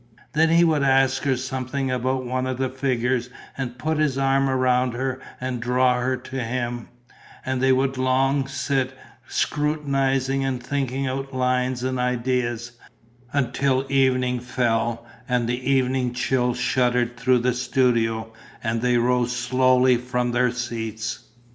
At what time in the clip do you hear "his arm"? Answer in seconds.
3.99-4.49